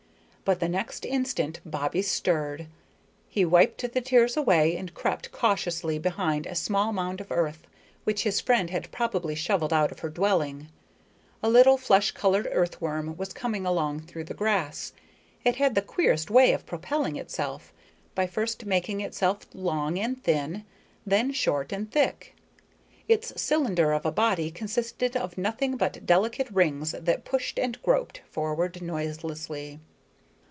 But 0.43 0.59
the 0.59 0.67
next 0.67 1.05
instant 1.05 1.61
Bobbie 1.65 2.01
stirred. 2.01 2.67
He 3.29 3.45
wiped 3.45 3.93
the 3.93 4.01
tears 4.01 4.35
away 4.35 4.75
and 4.75 4.93
crept 4.93 5.31
cautiously 5.31 5.97
behind 5.97 6.45
a 6.45 6.55
small 6.55 6.91
mound 6.91 7.21
of 7.21 7.31
earth, 7.31 7.65
which 8.03 8.23
his 8.23 8.41
friend 8.41 8.69
had 8.69 8.91
probably 8.91 9.33
shoveled 9.33 9.71
out 9.71 9.93
of 9.93 9.99
her 9.99 10.09
dwelling. 10.09 10.67
A 11.41 11.47
little 11.49 11.77
flesh 11.77 12.11
colored 12.11 12.49
earthworm 12.51 13.15
was 13.15 13.31
coming 13.31 13.65
along 13.65 14.01
through 14.01 14.25
the 14.25 14.33
grass. 14.33 14.91
It 15.45 15.55
had 15.55 15.73
the 15.73 15.81
queerest 15.81 16.29
way 16.29 16.51
of 16.51 16.65
propelling 16.65 17.15
itself, 17.15 17.71
by 18.13 18.27
first 18.27 18.65
making 18.65 18.99
itself 18.99 19.47
long 19.53 19.97
and 19.97 20.21
thin, 20.21 20.65
then 21.05 21.31
short 21.31 21.71
and 21.71 21.89
thick. 21.89 22.35
Its 23.07 23.41
cylinder 23.41 23.93
of 23.93 24.05
a 24.05 24.11
body 24.11 24.51
consisted 24.51 25.15
of 25.15 25.37
nothing 25.37 25.77
but 25.77 26.05
delicate 26.05 26.49
rings 26.51 26.91
that 26.91 27.23
pushed 27.23 27.57
and 27.57 27.81
groped 27.81 28.19
forward 28.29 28.81
noiselessly. 28.81 29.79